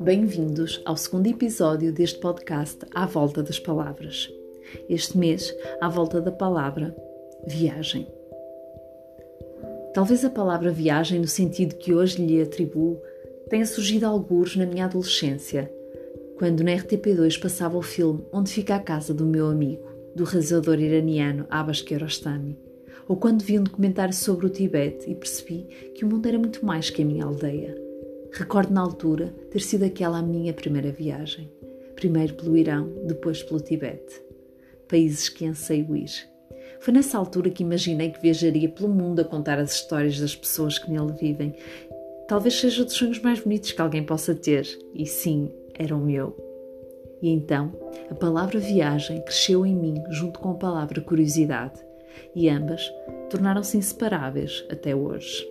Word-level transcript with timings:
Bem-vindos 0.00 0.82
ao 0.84 0.96
segundo 0.96 1.26
episódio 1.26 1.92
deste 1.92 2.18
podcast 2.18 2.78
À 2.94 3.06
Volta 3.06 3.42
das 3.42 3.58
Palavras. 3.58 4.28
Este 4.88 5.18
mês, 5.18 5.54
à 5.80 5.88
volta 5.88 6.20
da 6.20 6.32
palavra 6.32 6.96
viagem. 7.46 8.06
Talvez 9.94 10.24
a 10.24 10.30
palavra 10.30 10.70
viagem, 10.70 11.20
no 11.20 11.28
sentido 11.28 11.76
que 11.76 11.94
hoje 11.94 12.24
lhe 12.24 12.42
atribuo, 12.42 13.00
tenha 13.48 13.66
surgido 13.66 14.06
alguns 14.06 14.56
na 14.56 14.66
minha 14.66 14.84
adolescência, 14.84 15.72
quando 16.38 16.64
na 16.64 16.72
RTP2 16.72 17.40
passava 17.40 17.78
o 17.78 17.82
filme 17.82 18.26
Onde 18.32 18.52
Fica 18.52 18.74
a 18.76 18.80
Casa 18.80 19.14
do 19.14 19.24
Meu 19.24 19.46
Amigo, 19.46 19.88
do 20.14 20.24
realizador 20.24 20.80
iraniano 20.80 21.46
Abbas 21.50 21.82
Kiarostami, 21.82 22.69
ou 23.08 23.16
quando 23.16 23.42
vi 23.42 23.58
um 23.58 23.64
documentário 23.64 24.14
sobre 24.14 24.46
o 24.46 24.50
Tibete 24.50 25.10
e 25.10 25.14
percebi 25.14 25.66
que 25.94 26.04
o 26.04 26.08
mundo 26.08 26.26
era 26.26 26.38
muito 26.38 26.64
mais 26.64 26.90
que 26.90 27.02
a 27.02 27.04
minha 27.04 27.24
aldeia 27.24 27.90
Recordo 28.32 28.72
na 28.72 28.80
altura 28.80 29.34
ter 29.50 29.60
sido 29.60 29.84
aquela 29.84 30.18
a 30.18 30.22
minha 30.22 30.52
primeira 30.52 30.92
viagem. 30.92 31.50
Primeiro 31.96 32.34
pelo 32.34 32.56
Irão, 32.56 32.88
depois 33.04 33.42
pelo 33.42 33.60
Tibete. 33.60 34.22
Países 34.88 35.28
que 35.28 35.44
anseio 35.44 35.96
ir. 35.96 36.10
Foi 36.80 36.94
nessa 36.94 37.18
altura 37.18 37.50
que 37.50 37.62
imaginei 37.62 38.10
que 38.10 38.22
viajaria 38.22 38.68
pelo 38.68 38.88
mundo 38.88 39.20
a 39.20 39.24
contar 39.24 39.58
as 39.58 39.72
histórias 39.72 40.18
das 40.18 40.34
pessoas 40.34 40.78
que 40.78 40.90
nele 40.90 41.12
vivem. 41.12 41.54
Talvez 42.28 42.54
seja 42.54 42.84
dos 42.84 42.94
sonhos 42.94 43.20
mais 43.20 43.40
bonitos 43.40 43.72
que 43.72 43.82
alguém 43.82 44.04
possa 44.04 44.34
ter. 44.34 44.66
E 44.94 45.04
sim, 45.04 45.50
era 45.74 45.94
o 45.94 46.00
meu. 46.00 46.36
E 47.20 47.28
então, 47.28 47.72
a 48.08 48.14
palavra 48.14 48.60
viagem 48.60 49.20
cresceu 49.22 49.66
em 49.66 49.74
mim 49.74 50.02
junto 50.10 50.38
com 50.38 50.52
a 50.52 50.54
palavra 50.54 51.00
curiosidade. 51.00 51.89
E 52.34 52.48
ambas 52.48 52.82
tornaram-se 53.28 53.76
inseparáveis 53.76 54.64
até 54.70 54.94
hoje. 54.94 55.46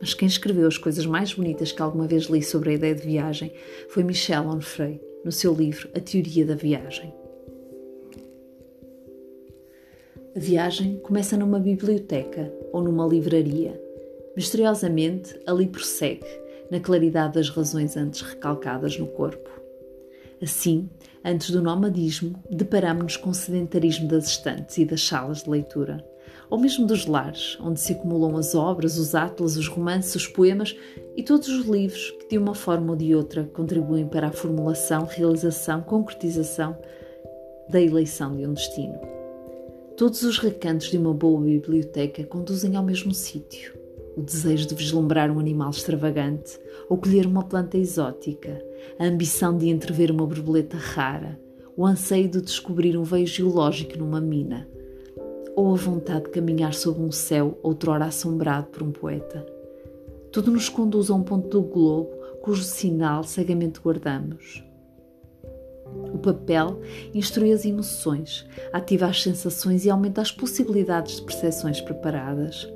Mas 0.00 0.14
quem 0.14 0.28
escreveu 0.28 0.66
as 0.66 0.78
coisas 0.78 1.06
mais 1.06 1.32
bonitas 1.32 1.72
que 1.72 1.80
alguma 1.80 2.06
vez 2.06 2.24
li 2.24 2.42
sobre 2.42 2.70
a 2.70 2.74
ideia 2.74 2.94
de 2.94 3.02
viagem 3.02 3.52
foi 3.88 4.02
Michel 4.02 4.46
Onfray, 4.46 5.00
no 5.24 5.32
seu 5.32 5.54
livro 5.54 5.88
A 5.94 6.00
Teoria 6.00 6.44
da 6.44 6.54
Viagem. 6.54 7.12
A 10.36 10.38
viagem 10.38 10.98
começa 10.98 11.36
numa 11.36 11.58
biblioteca 11.58 12.52
ou 12.70 12.82
numa 12.82 13.06
livraria. 13.06 13.80
Misteriosamente, 14.36 15.34
ali 15.46 15.66
prossegue, 15.66 16.26
na 16.70 16.78
claridade 16.78 17.34
das 17.34 17.48
razões 17.48 17.96
antes 17.96 18.20
recalcadas 18.20 18.98
no 18.98 19.06
corpo. 19.06 19.55
Assim, 20.42 20.88
antes 21.24 21.50
do 21.50 21.62
nomadismo, 21.62 22.42
deparamos-nos 22.50 23.16
com 23.16 23.30
o 23.30 23.34
sedentarismo 23.34 24.08
das 24.08 24.26
estantes 24.28 24.78
e 24.78 24.84
das 24.84 25.02
salas 25.02 25.42
de 25.42 25.50
leitura 25.50 26.04
ou 26.48 26.58
mesmo 26.58 26.86
dos 26.86 27.06
lares, 27.06 27.58
onde 27.60 27.80
se 27.80 27.92
acumulam 27.92 28.36
as 28.36 28.54
obras, 28.54 28.98
os 28.98 29.14
atlas, 29.14 29.56
os 29.56 29.68
romances, 29.68 30.14
os 30.14 30.26
poemas 30.26 30.76
e 31.16 31.22
todos 31.22 31.48
os 31.48 31.66
livros 31.66 32.10
que, 32.20 32.28
de 32.30 32.38
uma 32.38 32.54
forma 32.54 32.92
ou 32.92 32.96
de 32.96 33.14
outra, 33.14 33.44
contribuem 33.44 34.06
para 34.06 34.28
a 34.28 34.32
formulação, 34.32 35.04
realização, 35.04 35.82
concretização 35.82 36.76
da 37.68 37.80
eleição 37.80 38.36
de 38.36 38.46
um 38.46 38.52
destino. 38.52 38.98
Todos 39.96 40.22
os 40.22 40.38
recantos 40.38 40.90
de 40.90 40.98
uma 40.98 41.14
boa 41.14 41.40
biblioteca 41.40 42.22
conduzem 42.24 42.76
ao 42.76 42.84
mesmo 42.84 43.12
sítio. 43.12 43.85
O 44.16 44.22
desejo 44.22 44.66
de 44.66 44.74
vislumbrar 44.74 45.30
um 45.30 45.38
animal 45.38 45.70
extravagante 45.70 46.58
ou 46.88 46.96
colher 46.96 47.26
uma 47.26 47.42
planta 47.42 47.76
exótica, 47.76 48.64
a 48.98 49.04
ambição 49.04 49.56
de 49.56 49.68
entrever 49.68 50.10
uma 50.10 50.26
borboleta 50.26 50.78
rara, 50.78 51.38
o 51.76 51.84
anseio 51.84 52.26
de 52.26 52.40
descobrir 52.40 52.96
um 52.96 53.02
veio 53.02 53.26
geológico 53.26 53.98
numa 53.98 54.20
mina, 54.20 54.66
ou 55.54 55.74
a 55.74 55.76
vontade 55.76 56.24
de 56.24 56.30
caminhar 56.30 56.72
sob 56.72 56.98
um 56.98 57.12
céu 57.12 57.58
outrora 57.62 58.06
assombrado 58.06 58.68
por 58.68 58.82
um 58.82 58.90
poeta. 58.90 59.44
Tudo 60.32 60.50
nos 60.50 60.70
conduz 60.70 61.10
a 61.10 61.14
um 61.14 61.22
ponto 61.22 61.48
do 61.48 61.62
globo 61.62 62.10
cujo 62.42 62.62
sinal 62.62 63.22
cegamente 63.22 63.80
guardamos. 63.80 64.64
O 66.14 66.18
papel 66.18 66.80
instrui 67.12 67.52
as 67.52 67.64
emoções, 67.64 68.46
ativa 68.72 69.06
as 69.06 69.22
sensações 69.22 69.84
e 69.84 69.90
aumenta 69.90 70.22
as 70.22 70.30
possibilidades 70.30 71.16
de 71.16 71.22
percepções 71.22 71.80
preparadas. 71.80 72.66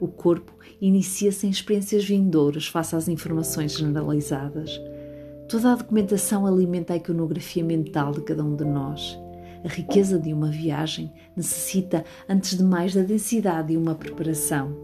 O 0.00 0.08
corpo 0.08 0.52
inicia-se 0.80 1.46
em 1.46 1.50
experiências 1.50 2.04
vindouras 2.04 2.66
face 2.66 2.94
às 2.94 3.08
informações 3.08 3.72
generalizadas. 3.72 4.80
Toda 5.48 5.72
a 5.72 5.76
documentação 5.76 6.46
alimenta 6.46 6.92
a 6.92 6.96
iconografia 6.96 7.64
mental 7.64 8.12
de 8.12 8.22
cada 8.22 8.44
um 8.44 8.54
de 8.54 8.64
nós 8.64 9.18
a 9.64 9.68
riqueza 9.68 10.18
de 10.18 10.32
uma 10.32 10.50
viagem 10.50 11.12
necessita, 11.36 12.04
antes 12.28 12.56
de 12.56 12.62
mais, 12.62 12.94
da 12.94 13.02
densidade 13.02 13.68
de 13.68 13.76
uma 13.76 13.94
preparação. 13.94 14.76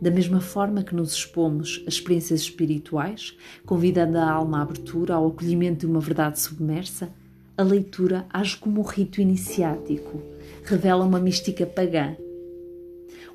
Da 0.00 0.10
mesma 0.10 0.40
forma 0.40 0.82
que 0.82 0.94
nos 0.94 1.12
expomos 1.12 1.82
a 1.86 1.88
experiências 1.88 2.40
espirituais, 2.40 3.36
convidando 3.66 4.18
a 4.18 4.30
alma 4.30 4.58
à 4.58 4.62
abertura 4.62 5.14
ao 5.14 5.28
acolhimento 5.28 5.80
de 5.80 5.86
uma 5.86 6.00
verdade 6.00 6.40
submersa, 6.40 7.10
a 7.56 7.62
leitura 7.62 8.24
age 8.32 8.56
como 8.56 8.80
um 8.80 8.84
rito 8.84 9.20
iniciático, 9.20 10.22
revela 10.64 11.04
uma 11.04 11.20
mística 11.20 11.66
pagã. 11.66 12.16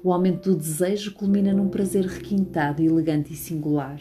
O 0.04 0.12
aumento 0.12 0.50
do 0.50 0.58
desejo 0.58 1.14
culmina 1.14 1.54
num 1.54 1.70
prazer 1.70 2.06
requintado, 2.06 2.82
elegante 2.82 3.34
e 3.34 3.36
singular. 3.36 4.00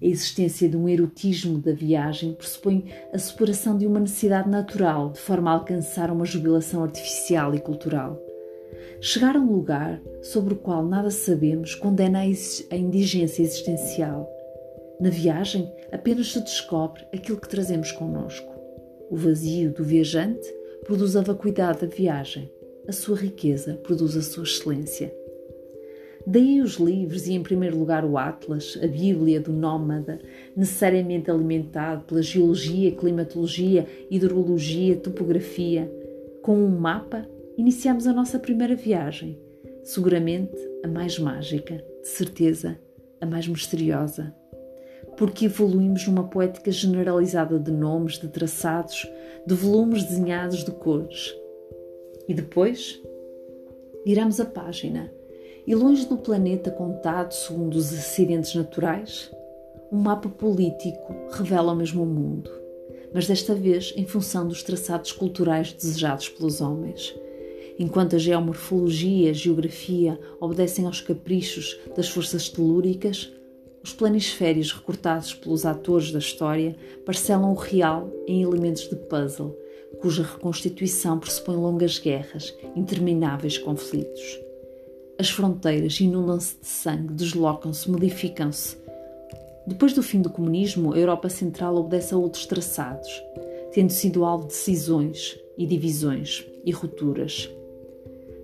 A 0.00 0.06
existência 0.06 0.68
de 0.68 0.76
um 0.76 0.88
erotismo 0.88 1.58
da 1.58 1.72
viagem 1.72 2.32
pressupõe 2.32 2.84
a 3.12 3.18
superação 3.18 3.76
de 3.76 3.86
uma 3.86 3.98
necessidade 3.98 4.48
natural, 4.48 5.10
de 5.10 5.18
forma 5.18 5.50
a 5.50 5.54
alcançar 5.54 6.10
uma 6.10 6.24
jubilação 6.24 6.84
artificial 6.84 7.52
e 7.54 7.60
cultural. 7.60 8.16
Chegar 9.00 9.36
a 9.36 9.40
um 9.40 9.52
lugar 9.52 10.00
sobre 10.22 10.54
o 10.54 10.56
qual 10.56 10.84
nada 10.84 11.10
sabemos 11.10 11.74
condena 11.74 12.20
a 12.20 12.76
indigência 12.76 13.42
existencial. 13.42 14.28
Na 15.00 15.10
viagem, 15.10 15.72
apenas 15.92 16.32
se 16.32 16.40
descobre 16.40 17.04
aquilo 17.12 17.40
que 17.40 17.48
trazemos 17.48 17.90
connosco. 17.92 18.52
O 19.10 19.16
vazio 19.16 19.72
do 19.72 19.84
viajante 19.84 20.46
produz 20.84 21.16
a 21.16 21.22
vacuidade 21.22 21.80
da 21.80 21.86
viagem. 21.86 22.50
A 22.88 22.92
sua 22.92 23.18
riqueza 23.18 23.74
produz 23.82 24.16
a 24.16 24.22
sua 24.22 24.44
excelência. 24.44 25.14
Daí 26.26 26.62
os 26.62 26.76
livros 26.76 27.26
e, 27.26 27.34
em 27.34 27.42
primeiro 27.42 27.78
lugar, 27.78 28.02
o 28.02 28.16
Atlas, 28.16 28.78
a 28.82 28.86
Bíblia 28.86 29.42
do 29.42 29.52
Nómada, 29.52 30.18
necessariamente 30.56 31.30
alimentado 31.30 32.04
pela 32.04 32.22
geologia, 32.22 32.90
climatologia, 32.92 33.86
hidrologia, 34.10 34.96
topografia. 34.96 35.92
Com 36.40 36.56
um 36.56 36.78
mapa, 36.78 37.28
iniciamos 37.58 38.06
a 38.06 38.12
nossa 38.14 38.38
primeira 38.38 38.74
viagem, 38.74 39.38
seguramente 39.84 40.56
a 40.82 40.88
mais 40.88 41.18
mágica, 41.18 41.84
de 42.00 42.08
certeza, 42.08 42.78
a 43.20 43.26
mais 43.26 43.46
misteriosa. 43.46 44.34
Porque 45.14 45.44
evoluímos 45.44 46.06
numa 46.06 46.24
poética 46.24 46.70
generalizada 46.70 47.58
de 47.58 47.70
nomes, 47.70 48.18
de 48.18 48.28
traçados, 48.28 49.06
de 49.46 49.54
volumes 49.54 50.04
desenhados 50.04 50.64
de 50.64 50.70
cores. 50.70 51.34
E 52.28 52.34
depois, 52.34 53.00
viramos 54.04 54.38
a 54.38 54.44
página 54.44 55.10
e 55.66 55.74
longe 55.74 56.06
do 56.06 56.16
planeta 56.16 56.70
contado 56.70 57.32
segundo 57.32 57.74
os 57.74 57.92
acidentes 57.92 58.54
naturais, 58.54 59.30
um 59.90 59.98
mapa 59.98 60.28
político 60.28 61.14
revela 61.30 61.72
o 61.72 61.76
mesmo 61.76 62.04
mundo, 62.04 62.50
mas 63.12 63.26
desta 63.26 63.54
vez 63.54 63.92
em 63.96 64.06
função 64.06 64.46
dos 64.46 64.62
traçados 64.62 65.12
culturais 65.12 65.72
desejados 65.72 66.28
pelos 66.28 66.60
homens. 66.60 67.14
Enquanto 67.78 68.16
a 68.16 68.18
geomorfologia 68.18 69.28
e 69.28 69.30
a 69.30 69.32
geografia 69.32 70.18
obedecem 70.40 70.84
aos 70.84 71.00
caprichos 71.00 71.78
das 71.96 72.08
forças 72.08 72.48
telúricas, 72.48 73.32
os 73.82 73.92
planisférios 73.92 74.72
recortados 74.72 75.32
pelos 75.32 75.64
atores 75.64 76.10
da 76.10 76.18
história 76.18 76.76
parcelam 77.06 77.52
o 77.52 77.54
real 77.54 78.10
em 78.26 78.42
elementos 78.42 78.88
de 78.88 78.96
puzzle, 78.96 79.56
cuja 80.00 80.22
reconstituição 80.22 81.18
pressupõe 81.18 81.56
longas 81.56 81.98
guerras, 81.98 82.54
intermináveis 82.76 83.58
conflitos. 83.58 84.40
As 85.18 85.28
fronteiras 85.28 85.98
inundam-se 86.00 86.56
de 86.60 86.66
sangue, 86.66 87.12
deslocam-se, 87.14 87.90
modificam-se. 87.90 88.76
Depois 89.66 89.92
do 89.92 90.02
fim 90.02 90.20
do 90.20 90.30
comunismo, 90.30 90.94
a 90.94 90.98
Europa 90.98 91.28
Central 91.28 91.76
obedece 91.76 92.14
a 92.14 92.16
outros 92.16 92.46
traçados, 92.46 93.10
tendo 93.72 93.90
sido 93.90 94.24
alvo 94.24 94.46
de 94.46 94.54
cisões 94.54 95.38
e 95.56 95.66
divisões 95.66 96.46
e 96.64 96.70
rupturas. 96.70 97.50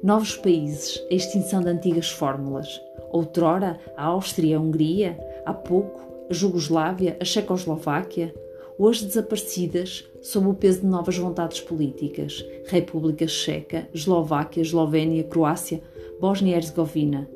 Novos 0.03 0.37
países, 0.37 1.03
a 1.11 1.15
extinção 1.15 1.63
de 1.63 1.71
antigas 1.71 2.11
fórmulas. 2.11 2.69
Outrora, 3.11 3.81
a 3.97 4.05
Áustria, 4.07 4.57
a 4.57 4.61
Hungria, 4.61 5.17
há 5.47 5.55
pouco, 5.55 6.27
a 6.29 6.35
Jugoslávia, 6.35 7.17
a 7.21 7.25
Checoslováquia, 7.25 8.35
hoje 8.79 9.05
desaparecidas 9.07 10.05
sob 10.21 10.49
o 10.49 10.55
peso 10.55 10.81
de 10.81 10.87
novas 10.87 11.17
vontades 11.17 11.61
políticas. 11.61 12.45
República 12.67 13.27
Checa, 13.27 13.89
Eslováquia, 13.95 14.63
Eslovénia, 14.63 15.25
Croácia, 15.25 15.83
Bósnia 16.21 16.53
e 16.53 16.57
Herzegovina. 16.57 17.29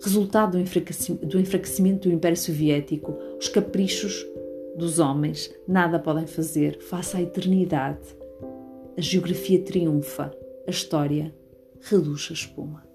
Resultado 0.00 0.52
do 0.52 1.38
enfraquecimento, 1.38 2.08
do 2.08 2.14
Império 2.14 2.36
Soviético, 2.36 3.16
os 3.38 3.48
caprichos 3.48 4.24
dos 4.76 5.00
homens 5.00 5.52
nada 5.66 5.98
podem 5.98 6.26
fazer 6.26 6.78
face 6.80 7.16
à 7.16 7.22
eternidade. 7.22 8.16
A 8.96 9.00
geografia 9.00 9.60
triunfa, 9.60 10.32
a 10.66 10.70
história 10.70 11.34
reduz 11.80 12.28
a 12.30 12.34
espuma. 12.34 12.87